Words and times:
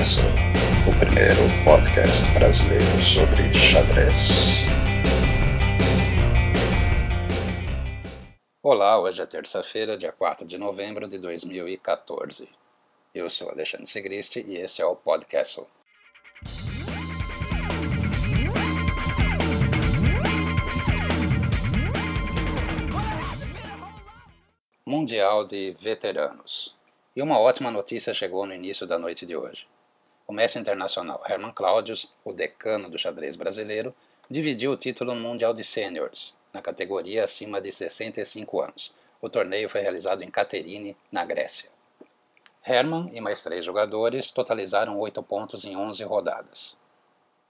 O 0.00 0.98
primeiro 0.98 1.42
podcast 1.62 2.26
brasileiro 2.32 3.02
sobre 3.02 3.52
xadrez. 3.52 4.64
Olá, 8.62 8.98
hoje 8.98 9.20
é 9.20 9.26
terça-feira, 9.26 9.98
dia 9.98 10.10
4 10.10 10.46
de 10.46 10.56
novembro 10.56 11.06
de 11.06 11.18
2014. 11.18 12.48
Eu 13.14 13.28
sou 13.28 13.50
Alexandre 13.50 13.86
Segristi 13.86 14.42
e 14.48 14.56
esse 14.56 14.80
é 14.80 14.86
o 14.86 14.96
Podcastle. 14.96 15.66
Mundial 24.86 25.44
de 25.44 25.76
Veteranos. 25.78 26.74
E 27.14 27.20
uma 27.20 27.38
ótima 27.38 27.70
notícia 27.70 28.14
chegou 28.14 28.46
no 28.46 28.54
início 28.54 28.86
da 28.86 28.98
noite 28.98 29.26
de 29.26 29.36
hoje. 29.36 29.66
O 30.30 30.32
mestre 30.32 30.60
internacional 30.60 31.20
Herman 31.28 31.50
Claudius, 31.50 32.14
o 32.24 32.32
decano 32.32 32.88
do 32.88 32.96
xadrez 32.96 33.34
brasileiro, 33.34 33.92
dividiu 34.30 34.70
o 34.70 34.76
título 34.76 35.12
Mundial 35.12 35.52
de 35.52 35.64
Seniors, 35.64 36.36
na 36.52 36.62
categoria 36.62 37.24
acima 37.24 37.60
de 37.60 37.72
65 37.72 38.60
anos. 38.60 38.94
O 39.20 39.28
torneio 39.28 39.68
foi 39.68 39.80
realizado 39.80 40.22
em 40.22 40.30
Caterine, 40.30 40.96
na 41.10 41.24
Grécia. 41.24 41.68
Herman 42.64 43.10
e 43.12 43.20
mais 43.20 43.42
três 43.42 43.64
jogadores 43.64 44.30
totalizaram 44.30 45.00
oito 45.00 45.20
pontos 45.20 45.64
em 45.64 45.76
11 45.76 46.04
rodadas. 46.04 46.78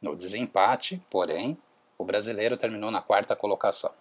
No 0.01 0.17
desempate, 0.17 1.03
porém, 1.11 1.59
o 1.99 2.05
brasileiro 2.07 2.57
terminou 2.57 2.91
na 2.91 3.03
quarta 3.03 3.37
colocação. 3.37 3.93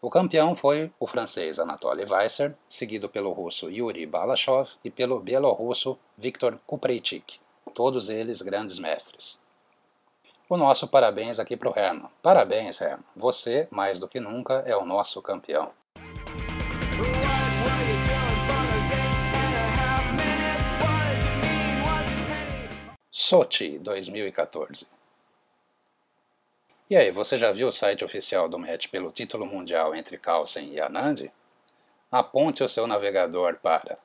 O 0.00 0.08
campeão 0.08 0.54
foi 0.54 0.88
o 1.00 1.06
francês 1.08 1.58
Anatoly 1.58 2.04
Weisser, 2.04 2.54
seguido 2.68 3.08
pelo 3.08 3.32
russo 3.32 3.68
Yuri 3.68 4.06
Balashov 4.06 4.70
e 4.84 4.90
pelo 4.90 5.18
bielorrusso 5.18 5.98
Viktor 6.16 6.60
Kupreichik, 6.64 7.40
todos 7.74 8.08
eles 8.08 8.40
grandes 8.40 8.78
mestres. 8.78 9.38
O 10.48 10.56
nosso 10.56 10.88
parabéns 10.88 11.38
aqui 11.38 11.56
para 11.56 11.70
o 11.70 11.78
Herman. 11.78 12.08
Parabéns, 12.22 12.80
Herman. 12.80 13.04
Você, 13.16 13.66
mais 13.70 13.98
do 13.98 14.08
que 14.08 14.20
nunca, 14.20 14.62
é 14.66 14.76
o 14.76 14.84
nosso 14.84 15.20
campeão. 15.20 15.72
Sochi 23.10 23.78
2014 23.78 24.86
e 26.90 26.96
aí, 26.96 27.10
você 27.10 27.38
já 27.38 27.50
viu 27.50 27.68
o 27.68 27.72
site 27.72 28.04
oficial 28.04 28.46
do 28.46 28.58
match 28.58 28.88
pelo 28.88 29.10
título 29.10 29.46
mundial 29.46 29.94
entre 29.94 30.18
Carlsen 30.18 30.74
e 30.74 30.80
Anand? 30.80 31.30
Aponte 32.10 32.62
o 32.62 32.68
seu 32.68 32.86
navegador 32.86 33.58
para 33.62 33.98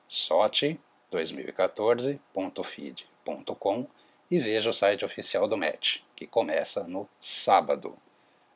sochi2014.feed.com 3.25 3.87
e 4.29 4.39
veja 4.39 4.69
o 4.69 4.73
site 4.73 5.03
oficial 5.03 5.47
do 5.47 5.57
match, 5.57 6.01
que 6.15 6.27
começa 6.27 6.83
no 6.83 7.07
sábado. 7.19 7.97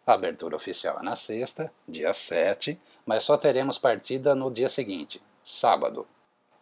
A 0.06 0.14
abertura 0.14 0.56
oficial 0.56 1.00
é 1.00 1.04
na 1.04 1.16
sexta, 1.16 1.72
dia 1.88 2.14
7, 2.14 2.80
mas 3.06 3.24
só 3.24 3.38
teremos 3.38 3.78
partida 3.78 4.36
no 4.36 4.52
dia 4.52 4.70
seguinte, 4.70 5.22
sábado. 5.44 6.08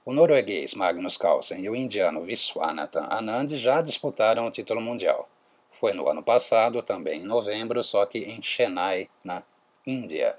O 0.06 0.14
norueguês 0.14 0.74
Magnus 0.74 1.18
Carlsen 1.18 1.64
e 1.64 1.70
o 1.70 1.76
indiano 1.76 2.24
Viswanathan 2.24 3.08
Anand 3.10 3.56
já 3.56 3.82
disputaram 3.82 4.48
o 4.48 4.52
título 4.52 4.82
mundial. 4.82 5.30
Foi 5.72 5.94
no 5.94 6.08
ano 6.08 6.24
passado, 6.24 6.82
também 6.82 7.22
em 7.22 7.26
novembro, 7.26 7.84
só 7.84 8.06
que 8.06 8.20
em 8.20 8.42
Chennai, 8.42 9.10
na 9.24 9.44
Índia. 9.86 10.38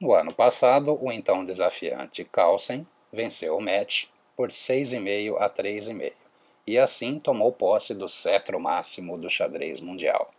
No 0.00 0.14
ano 0.14 0.32
passado, 0.32 0.96
o 1.02 1.10
então 1.10 1.44
desafiante 1.44 2.24
Carlsen 2.24 2.86
venceu 3.12 3.56
o 3.56 3.60
match 3.60 4.06
por 4.36 4.50
6,5 4.50 5.36
a 5.40 5.48
3,5 5.48 6.12
e 6.66 6.76
assim 6.76 7.18
tomou 7.18 7.52
posse 7.52 7.94
do 7.94 8.08
cetro 8.08 8.58
máximo 8.58 9.16
do 9.16 9.30
xadrez 9.30 9.80
mundial. 9.80 10.32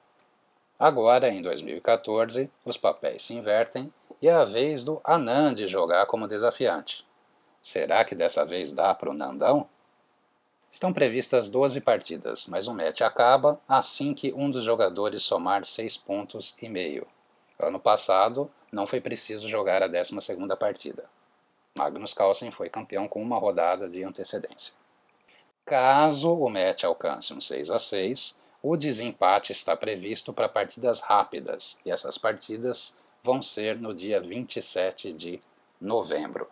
Agora, 0.78 1.30
em 1.30 1.42
2014, 1.42 2.50
os 2.64 2.78
papéis 2.78 3.24
se 3.24 3.34
invertem 3.34 3.92
e 4.22 4.28
é 4.28 4.34
a 4.34 4.46
vez 4.46 4.84
do 4.84 5.02
Anand 5.04 5.66
jogar 5.68 6.06
como 6.06 6.28
desafiante. 6.28 7.06
Será 7.62 8.06
que 8.06 8.14
dessa 8.14 8.46
vez 8.46 8.72
dá 8.72 8.94
para 8.94 9.10
o 9.10 9.14
Nandão? 9.14 9.68
Estão 10.70 10.92
previstas 10.92 11.50
12 11.50 11.82
partidas, 11.82 12.46
mas 12.48 12.68
o 12.68 12.74
match 12.74 13.02
acaba 13.02 13.60
assim 13.68 14.14
que 14.14 14.34
um 14.34 14.52
dos 14.52 14.64
jogadores 14.64 15.24
somar 15.24 15.66
6 15.66 15.98
pontos 15.98 16.56
e 16.62 16.68
meio. 16.68 17.08
Ano 17.58 17.80
passado, 17.80 18.52
não 18.72 18.86
foi 18.86 19.02
preciso 19.02 19.48
jogar 19.50 19.82
a 19.82 19.88
12 19.88 20.16
partida. 20.60 21.10
Magnus 21.78 22.14
Carlsen 22.14 22.52
foi 22.52 22.70
campeão 22.70 23.08
com 23.08 23.22
uma 23.22 23.38
rodada 23.38 23.88
de 23.88 24.04
antecedência. 24.04 24.74
Caso 25.66 26.34
o 26.34 26.50
match 26.50 26.84
alcance 26.84 27.34
um 27.34 27.40
6 27.40 27.70
a 27.70 27.78
6, 27.78 28.36
o 28.64 28.76
desempate 28.76 29.52
está 29.52 29.78
previsto 29.78 30.34
para 30.34 30.50
partidas 30.50 31.00
rápidas, 31.00 31.78
e 31.86 31.92
essas 31.92 32.18
partidas 32.18 32.98
vão 33.24 33.42
ser 33.42 33.78
no 33.78 33.94
dia 33.94 34.20
27 34.20 35.14
de 35.14 35.42
novembro. 35.80 36.48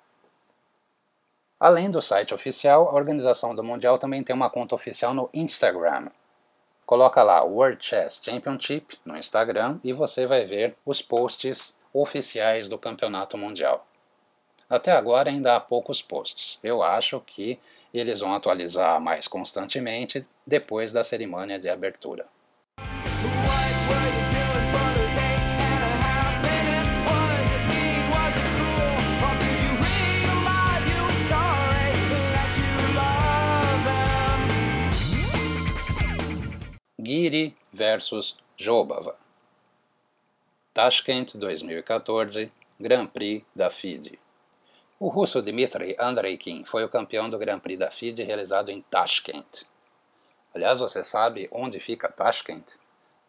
Além 1.60 1.90
do 1.90 2.02
site 2.02 2.34
oficial, 2.34 2.90
a 2.90 2.94
organização 2.94 3.56
do 3.56 3.64
Mundial 3.64 3.98
também 3.98 4.24
tem 4.24 4.36
uma 4.36 4.50
conta 4.50 4.76
oficial 4.76 5.14
no 5.14 5.30
Instagram. 5.34 6.12
Coloca 6.86 7.24
lá 7.24 7.42
World 7.44 7.84
Chess 7.84 8.22
Championship 8.24 9.00
no 9.04 9.18
Instagram 9.18 9.80
e 9.84 9.92
você 9.92 10.28
vai 10.28 10.46
ver 10.46 10.76
os 10.86 11.02
posts 11.02 11.76
oficiais 11.92 12.70
do 12.70 12.78
Campeonato 12.78 13.38
Mundial. 13.38 13.88
Até 14.70 14.92
agora 14.92 15.30
ainda 15.30 15.56
há 15.56 15.60
poucos 15.60 16.02
posts. 16.02 16.60
Eu 16.64 16.82
acho 16.82 17.20
que 17.22 17.60
eles 17.94 18.20
vão 18.20 18.34
atualizar 18.34 19.00
mais 19.00 19.28
constantemente 19.28 20.26
depois 20.46 20.92
da 20.92 21.04
cerimônia 21.04 21.60
de 21.60 21.70
abertura. 21.70 22.26
Giri 37.06 37.56
versus 37.72 38.36
Jobava. 38.58 39.16
Tashkent 40.74 41.36
2014, 41.36 42.52
Grand 42.80 43.06
Prix 43.08 43.46
da 43.56 43.70
FIDE. 43.70 44.20
O 44.98 45.10
russo 45.10 45.42
Dmitry 45.42 45.94
Andreikin 46.00 46.64
foi 46.64 46.86
o 46.86 46.90
campeão 46.90 47.30
do 47.30 47.38
Grand 47.38 47.60
Prix 47.60 47.78
da 47.78 47.92
FIDE 47.92 48.24
realizado 48.24 48.72
em 48.72 48.80
Tashkent. 48.82 49.64
Aliás, 50.54 50.80
você 50.80 51.04
sabe 51.04 51.50
onde 51.52 51.82
fica 51.82 52.08
Tashkent? 52.08 52.76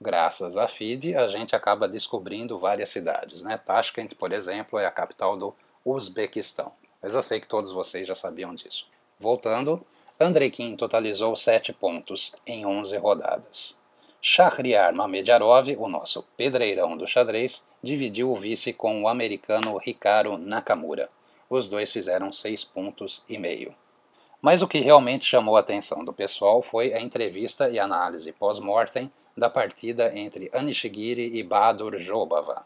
Graças 0.00 0.56
à 0.56 0.68
FIDE, 0.68 1.16
a 1.16 1.26
gente 1.26 1.56
acaba 1.56 1.88
descobrindo 1.88 2.56
várias 2.56 2.90
cidades. 2.90 3.42
Né? 3.42 3.58
Tashkent, 3.58 4.14
por 4.14 4.32
exemplo, 4.32 4.78
é 4.78 4.86
a 4.86 4.92
capital 4.92 5.36
do 5.36 5.52
Uzbequistão. 5.84 6.70
Mas 7.02 7.14
eu 7.14 7.22
sei 7.22 7.40
que 7.40 7.48
todos 7.48 7.72
vocês 7.72 8.06
já 8.06 8.14
sabiam 8.14 8.54
disso. 8.54 8.88
Voltando, 9.18 9.84
Andreikin 10.20 10.76
totalizou 10.76 11.34
7 11.34 11.72
pontos 11.72 12.32
em 12.46 12.64
11 12.64 12.96
rodadas. 12.98 13.76
Shahriar 14.22 14.94
Mamedjarov, 14.94 15.74
o 15.76 15.88
nosso 15.88 16.22
pedreirão 16.36 16.96
do 16.96 17.08
xadrez, 17.08 17.66
dividiu 17.82 18.30
o 18.30 18.36
vice 18.36 18.72
com 18.72 19.02
o 19.02 19.08
americano 19.08 19.76
Ricardo 19.78 20.38
Nakamura. 20.38 21.10
Os 21.48 21.68
dois 21.68 21.92
fizeram 21.92 22.32
6 22.32 22.64
pontos 22.64 23.22
e 23.28 23.38
meio. 23.38 23.74
Mas 24.40 24.62
o 24.62 24.68
que 24.68 24.78
realmente 24.78 25.24
chamou 25.24 25.56
a 25.56 25.60
atenção 25.60 26.04
do 26.04 26.12
pessoal 26.12 26.62
foi 26.62 26.92
a 26.92 27.00
entrevista 27.00 27.68
e 27.68 27.78
análise 27.78 28.32
pós-mortem 28.32 29.10
da 29.36 29.50
partida 29.50 30.16
entre 30.16 30.50
Anishigiri 30.52 31.36
e 31.36 31.42
Badur 31.42 31.98
Jobava. 31.98 32.64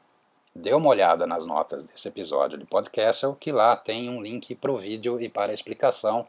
Dê 0.55 0.73
uma 0.75 0.89
olhada 0.89 1.27
nas 1.27 1.47
notas 1.47 1.85
desse 1.85 2.09
episódio 2.09 2.59
de 2.59 2.65
podcast, 2.65 3.27
que 3.39 3.53
lá 3.53 3.77
tem 3.77 4.11
um 4.11 4.21
link 4.21 4.55
para 4.55 4.73
o 4.73 4.77
vídeo 4.77 5.21
e 5.21 5.29
para 5.29 5.53
a 5.53 5.55
explicação 5.55 6.27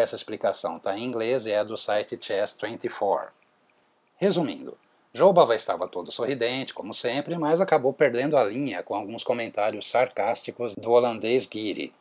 essa 0.00 0.16
explicação 0.16 0.78
está 0.78 0.96
em 0.96 1.04
inglês 1.04 1.46
e 1.46 1.52
é 1.52 1.62
do 1.62 1.76
site 1.76 2.16
Chess24. 2.16 3.28
Resumindo, 4.16 4.76
Jobava 5.12 5.56
estava 5.56 5.88
todo 5.88 6.12
sorridente, 6.12 6.72
como 6.72 6.94
sempre, 6.94 7.36
mas 7.36 7.60
acabou 7.60 7.92
perdendo 7.92 8.36
a 8.36 8.44
linha 8.44 8.82
com 8.82 8.94
alguns 8.94 9.24
comentários 9.24 9.88
sarcásticos 9.88 10.76
do 10.76 10.90
holandês 10.92 11.48
Giri. 11.52 11.92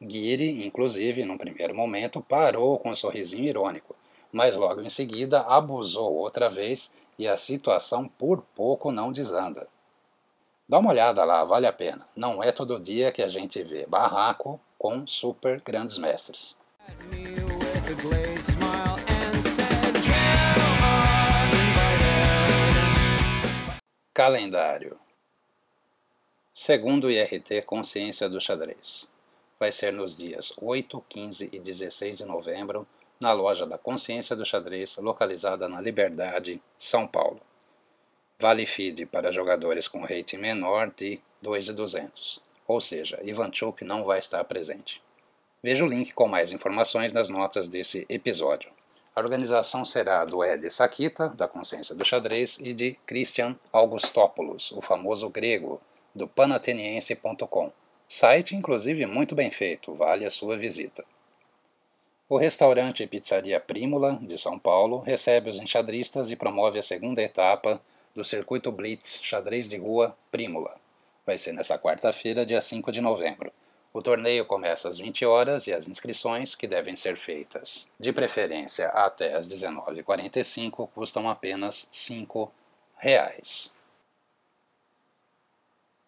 Giri, 0.00 0.66
inclusive, 0.66 1.24
num 1.24 1.38
primeiro 1.38 1.74
momento, 1.74 2.20
parou 2.20 2.78
com 2.78 2.90
um 2.90 2.94
sorrisinho 2.94 3.44
irônico, 3.44 3.96
mas 4.30 4.56
logo 4.56 4.82
em 4.82 4.90
seguida 4.90 5.40
abusou 5.40 6.14
outra 6.14 6.50
vez 6.50 6.94
e 7.18 7.26
a 7.26 7.36
situação 7.36 8.06
por 8.06 8.42
pouco 8.54 8.92
não 8.92 9.10
desanda. 9.10 9.66
Dá 10.68 10.78
uma 10.78 10.90
olhada 10.90 11.24
lá, 11.24 11.44
vale 11.44 11.66
a 11.66 11.72
pena. 11.72 12.06
Não 12.14 12.42
é 12.42 12.52
todo 12.52 12.78
dia 12.78 13.10
que 13.10 13.22
a 13.22 13.28
gente 13.28 13.62
vê 13.62 13.86
barraco 13.86 14.60
com 14.78 15.06
super 15.06 15.60
grandes 15.60 15.98
mestres. 15.98 16.56
Calendário 24.20 24.98
Segundo 26.52 27.06
o 27.06 27.10
IRT 27.10 27.62
Consciência 27.62 28.28
do 28.28 28.38
Xadrez, 28.38 29.10
vai 29.58 29.72
ser 29.72 29.94
nos 29.94 30.14
dias 30.14 30.52
8, 30.60 31.02
15 31.08 31.48
e 31.50 31.58
16 31.58 32.18
de 32.18 32.26
novembro 32.26 32.86
na 33.18 33.32
loja 33.32 33.64
da 33.64 33.78
Consciência 33.78 34.36
do 34.36 34.44
Xadrez, 34.44 34.98
localizada 34.98 35.70
na 35.70 35.80
Liberdade, 35.80 36.60
São 36.76 37.06
Paulo. 37.06 37.40
Vale 38.38 38.66
feed 38.66 39.06
para 39.06 39.32
jogadores 39.32 39.88
com 39.88 40.04
rating 40.04 40.36
menor 40.36 40.92
de 40.94 41.18
2,200, 41.40 42.42
ou 42.68 42.78
seja, 42.78 43.18
Ivanchuk 43.22 43.82
não 43.86 44.04
vai 44.04 44.18
estar 44.18 44.44
presente. 44.44 45.02
Veja 45.62 45.82
o 45.82 45.88
link 45.88 46.12
com 46.12 46.28
mais 46.28 46.52
informações 46.52 47.14
nas 47.14 47.30
notas 47.30 47.70
desse 47.70 48.04
episódio. 48.06 48.70
A 49.20 49.22
organização 49.22 49.84
será 49.84 50.24
do 50.24 50.42
Ed 50.42 50.70
Sakita, 50.70 51.28
da 51.28 51.46
Consciência 51.46 51.94
do 51.94 52.02
Xadrez, 52.06 52.58
e 52.58 52.72
de 52.72 52.96
Christian 53.04 53.54
Augustopoulos, 53.70 54.72
o 54.72 54.80
famoso 54.80 55.28
grego, 55.28 55.78
do 56.14 56.26
panateniense.com. 56.26 57.70
Site, 58.08 58.56
inclusive, 58.56 59.04
muito 59.04 59.34
bem 59.34 59.50
feito, 59.50 59.92
vale 59.92 60.24
a 60.24 60.30
sua 60.30 60.56
visita. 60.56 61.04
O 62.30 62.38
restaurante 62.38 63.02
e 63.02 63.06
pizzaria 63.06 63.60
Prímula, 63.60 64.18
de 64.22 64.38
São 64.38 64.58
Paulo, 64.58 65.00
recebe 65.00 65.50
os 65.50 65.58
enxadristas 65.58 66.30
e 66.30 66.36
promove 66.36 66.78
a 66.78 66.82
segunda 66.82 67.20
etapa 67.20 67.78
do 68.14 68.24
Circuito 68.24 68.72
Blitz 68.72 69.20
Xadrez 69.22 69.68
de 69.68 69.76
Rua 69.76 70.16
Prímula. 70.32 70.74
Vai 71.26 71.36
ser 71.36 71.52
nessa 71.52 71.78
quarta-feira, 71.78 72.46
dia 72.46 72.62
5 72.62 72.90
de 72.90 73.02
novembro. 73.02 73.52
O 73.92 74.00
torneio 74.00 74.46
começa 74.46 74.88
às 74.88 74.98
20 74.98 75.26
horas 75.26 75.66
e 75.66 75.72
as 75.72 75.88
inscrições, 75.88 76.54
que 76.54 76.68
devem 76.68 76.94
ser 76.94 77.16
feitas 77.16 77.90
de 77.98 78.12
preferência 78.12 78.88
até 78.90 79.34
às 79.34 79.48
19h45, 79.48 80.88
custam 80.94 81.28
apenas 81.28 81.88
5 81.90 82.52
reais. 82.96 83.72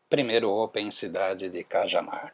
Primeiro 0.08 0.48
Open 0.50 0.92
Cidade 0.92 1.48
de 1.48 1.64
Cajamar. 1.64 2.32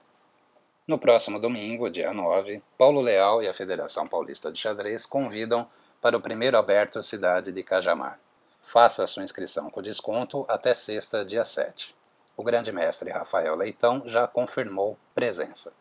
No 0.86 0.98
próximo 0.98 1.38
domingo, 1.40 1.88
dia 1.88 2.12
9, 2.12 2.62
Paulo 2.76 3.00
Leal 3.00 3.42
e 3.42 3.48
a 3.48 3.54
Federação 3.54 4.06
Paulista 4.06 4.52
de 4.52 4.58
Xadrez 4.58 5.06
convidam 5.06 5.66
para 5.98 6.16
o 6.16 6.20
primeiro 6.20 6.58
aberto 6.58 7.02
Cidade 7.02 7.52
de 7.52 7.62
Cajamar. 7.62 8.20
Faça 8.62 9.06
sua 9.06 9.24
inscrição 9.24 9.70
com 9.70 9.80
desconto 9.80 10.44
até 10.46 10.74
sexta, 10.74 11.24
dia 11.24 11.44
7 11.44 11.97
o 12.38 12.42
grande 12.44 12.70
mestre 12.70 13.10
Rafael 13.10 13.56
Leitão 13.56 14.04
já 14.06 14.28
confirmou 14.28 14.96
presença. 15.12 15.72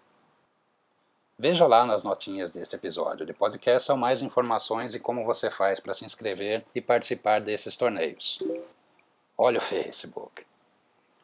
Veja 1.38 1.68
lá 1.68 1.86
nas 1.86 2.04
notinhas 2.04 2.52
deste 2.52 2.76
episódio 2.76 3.28
de 3.28 3.32
podcast 3.32 3.86
são 3.86 3.96
mais 3.96 4.24
informações 4.24 4.96
e 4.96 5.00
como 5.00 5.24
você 5.24 5.52
faz 5.52 5.80
para 5.80 5.94
se 5.94 6.04
inscrever 6.04 6.66
e 6.74 6.82
participar 6.82 7.42
desses 7.42 7.78
torneios. 7.78 8.42
Olha 9.38 9.60
o 9.60 9.62
Facebook. 9.62 10.48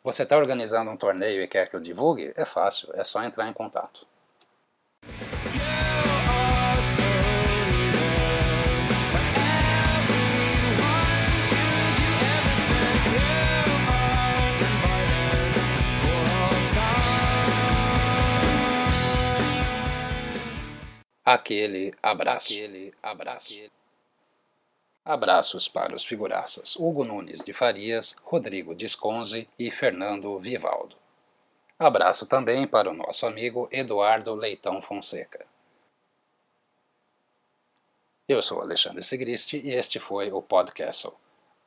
Você 0.03 0.21
está 0.21 0.37
organizando 0.37 0.91
um 0.91 0.97
torneio 0.97 1.41
e 1.41 1.47
quer 1.47 1.67
que 1.67 1.75
eu 1.75 1.79
divulgue? 1.79 2.31
É 2.35 2.45
fácil, 2.45 2.91
é 2.93 3.03
só 3.03 3.23
entrar 3.23 3.49
em 3.49 3.53
contato. 3.53 4.05
Aquele 21.23 21.93
abraço. 22.01 22.53
Aquele 22.53 22.93
abraço. 23.01 23.53
Abraços 25.05 25.67
para 25.67 25.93
os 25.93 26.05
figuraças 26.05 26.77
Hugo 26.77 27.03
Nunes 27.03 27.43
de 27.43 27.51
Farias, 27.51 28.15
Rodrigo 28.23 28.73
Disconze 28.73 29.49
e 29.59 29.69
Fernando 29.69 30.39
Vivaldo. 30.39 30.95
Abraço 31.77 32.25
também 32.25 32.65
para 32.65 32.89
o 32.89 32.93
nosso 32.93 33.25
amigo 33.25 33.67
Eduardo 33.71 34.33
Leitão 34.33 34.81
Fonseca. 34.81 35.45
Eu 38.27 38.41
sou 38.41 38.61
Alexandre 38.61 39.03
Segristi 39.03 39.57
e 39.57 39.73
este 39.73 39.99
foi 39.99 40.31
o 40.31 40.41
Podcast. 40.41 41.09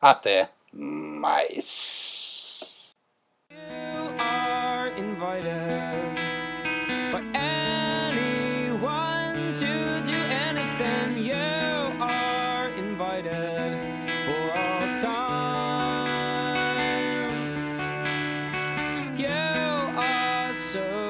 Até 0.00 0.48
mais. 0.72 2.26
so 20.76 21.05